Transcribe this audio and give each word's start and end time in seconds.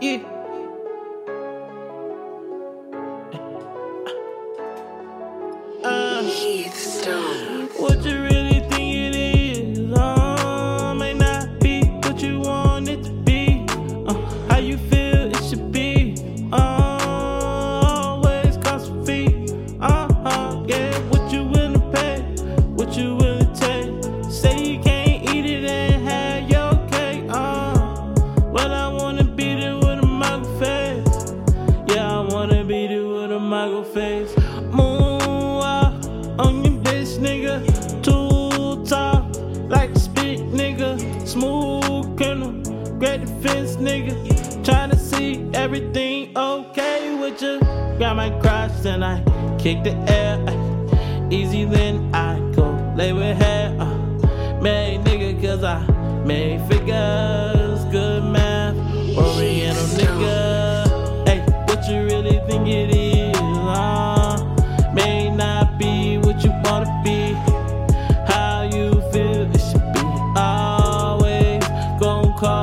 Yeah. 0.00 0.22
Uh, 5.82 6.22
Heath 6.22 6.76
face. 33.94 34.32
Moonwalk 34.70 35.94
on 36.38 36.64
your 36.64 36.80
bitch, 36.82 37.18
nigga. 37.18 37.56
Too 38.02 38.84
tall, 38.84 39.28
like 39.68 39.90
a 39.90 39.98
spit, 39.98 40.40
nigga. 40.52 41.26
Smooth 41.26 42.16
criminal, 42.16 42.52
great 42.98 43.20
defense, 43.20 43.76
nigga. 43.76 44.14
Tryna 44.62 44.96
see 44.96 45.48
everything 45.54 46.36
okay 46.36 47.16
with 47.18 47.40
you. 47.42 47.60
Got 47.98 48.16
my 48.16 48.30
cross 48.40 48.84
and 48.84 49.04
I 49.04 49.22
kick 49.58 49.82
the 49.84 49.94
air. 50.12 50.38
Easy 51.30 51.64
then 51.64 52.14
I 52.14 52.38
go 52.54 52.66
lay 52.96 53.12
with 53.12 53.36
hair. 53.36 53.76
Uh, 53.80 54.60
made 54.60 55.00
nigga, 55.04 55.40
cause 55.42 55.64
I 55.64 55.84
made 56.24 56.60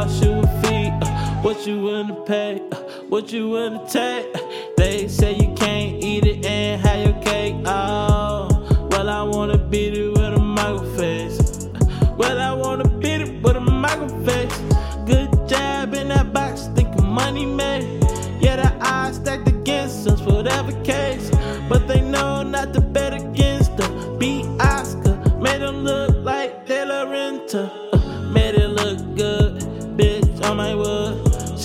gon' 0.05 0.13
cost 0.13 0.23
you 0.23 0.39
a 0.39 0.61
fee. 0.61 0.89
Uh, 1.01 1.41
what 1.41 1.65
you 1.65 1.81
wanna 1.81 2.15
pay? 2.25 2.61
Uh, 2.71 2.75
what 3.09 3.31
you 3.31 3.49
wanna 3.49 3.85
take? 3.89 4.27
Uh, 4.35 4.39
they 4.77 5.07
say 5.07 5.33
you 5.33 5.53
can't 5.55 6.03
eat 6.03 6.25
it 6.25 6.45
and 6.45 6.81
have 6.81 7.05
your 7.05 7.23
cake. 7.23 7.55
Oh, 7.65 8.87
well 8.91 9.09
I 9.09 9.23
wanna 9.23 9.57
beat 9.57 9.97
it 9.97 10.09
with 10.09 10.33
a 10.33 10.39
Michael 10.39 10.85
face. 10.97 11.65
Uh, 11.65 12.15
Well 12.17 12.39
I 12.39 12.53
wanna 12.53 12.87
beat 12.87 13.21
it 13.21 13.41
with 13.41 13.55
a 13.55 13.59
Michael 13.59 14.09
face. 14.25 14.57
Good 15.05 15.31
job 15.47 15.93
in 15.93 16.09
that 16.09 16.33
box, 16.33 16.69
thinking 16.75 17.05
money 17.05 17.45
made. 17.45 18.03
Yeah, 18.39 18.57
the 18.57 18.71
odds 18.81 19.17
stacked 19.17 19.47
against 19.47 20.07
us, 20.07 20.21
whatever 20.21 20.71
case. 20.83 21.29
But 21.69 21.87
they 21.87 22.01
know 22.01 22.43
not 22.43 22.73
to 22.73 22.81
bet 22.81 23.13
against 23.13 23.75
the 23.77 23.87
beat 24.19 24.45
Oscar. 24.59 25.15
Made 25.39 25.61
them 25.61 25.83
look 25.83 26.15
like 26.23 26.65
De 26.67 26.85
La 26.85 27.05
Renta. 27.05 27.84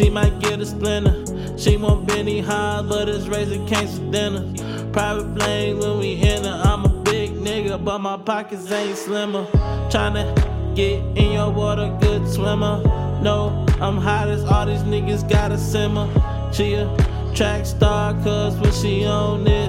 She 0.00 0.08
might 0.08 0.38
get 0.38 0.58
a 0.60 0.64
splinter. 0.64 1.26
She 1.58 1.76
want 1.76 2.06
Benihana, 2.06 2.88
but 2.88 3.06
it's 3.06 3.26
Raising 3.26 3.66
Cane's 3.66 3.98
for 3.98 4.10
dinner. 4.10 4.50
Private 4.94 5.38
plane 5.38 5.78
when 5.78 5.98
we 5.98 6.18
enter. 6.22 6.48
I'm 6.48 6.86
a 6.86 6.88
big 7.02 7.32
nigga, 7.32 7.84
but 7.84 7.98
my 7.98 8.16
pockets 8.16 8.72
ain't 8.72 8.96
slimmer. 8.96 9.44
Tryna 9.90 10.34
get 10.74 11.02
in 11.18 11.32
your 11.32 11.50
water, 11.50 11.94
good 12.00 12.26
swimmer. 12.26 12.80
No, 13.20 13.66
I'm 13.78 13.98
hot 13.98 14.28
as 14.28 14.42
all 14.42 14.64
these 14.64 14.80
niggas 14.84 15.28
gotta 15.28 15.58
simmer. 15.58 16.08
She 16.50 16.72
a 16.72 16.88
track 17.34 17.66
star, 17.66 18.14
cause 18.22 18.56
when 18.56 18.72
she 18.72 19.04
on 19.04 19.44
this, 19.44 19.59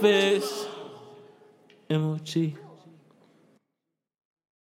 Uh, 0.00 0.40
yeah, 1.88 1.96
I 1.96 2.00
wanna 2.00 2.67